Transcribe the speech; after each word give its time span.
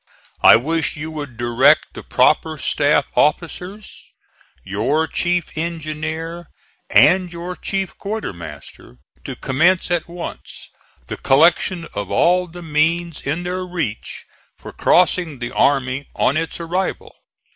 I 0.41 0.55
wish 0.55 0.97
you 0.97 1.11
would 1.11 1.37
direct 1.37 1.93
the 1.93 2.01
proper 2.01 2.57
staff 2.57 3.05
officers, 3.15 4.11
your 4.63 5.05
chief 5.05 5.55
engineer 5.55 6.49
and 6.89 7.31
your 7.31 7.55
chief 7.55 7.95
quartermaster, 7.99 8.97
to 9.23 9.35
commence 9.35 9.91
at 9.91 10.07
once 10.07 10.69
the 11.05 11.17
collection 11.17 11.85
of 11.93 12.09
all 12.09 12.47
the 12.47 12.63
means 12.63 13.21
in 13.21 13.43
their 13.43 13.63
reach 13.63 14.25
for 14.57 14.71
crossing 14.71 15.37
the 15.37 15.51
army 15.51 16.07
on 16.15 16.35
its 16.35 16.59
arrival. 16.59 17.13